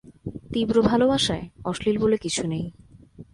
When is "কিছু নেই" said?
2.17-2.65